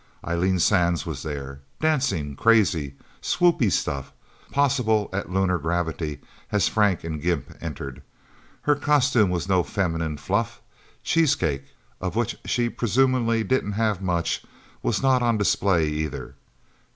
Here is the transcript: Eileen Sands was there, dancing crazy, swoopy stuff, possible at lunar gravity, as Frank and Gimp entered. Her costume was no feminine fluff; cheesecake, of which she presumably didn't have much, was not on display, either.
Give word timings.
Eileen 0.25 0.57
Sands 0.57 1.05
was 1.05 1.21
there, 1.21 1.61
dancing 1.79 2.35
crazy, 2.35 2.95
swoopy 3.21 3.71
stuff, 3.71 4.11
possible 4.49 5.11
at 5.13 5.29
lunar 5.31 5.59
gravity, 5.59 6.19
as 6.51 6.67
Frank 6.67 7.03
and 7.03 7.21
Gimp 7.21 7.55
entered. 7.61 8.01
Her 8.63 8.73
costume 8.73 9.29
was 9.29 9.47
no 9.47 9.61
feminine 9.61 10.17
fluff; 10.17 10.59
cheesecake, 11.03 11.67
of 12.01 12.15
which 12.15 12.35
she 12.45 12.67
presumably 12.67 13.43
didn't 13.43 13.73
have 13.73 14.01
much, 14.01 14.43
was 14.81 15.03
not 15.03 15.21
on 15.21 15.37
display, 15.37 15.85
either. 15.89 16.33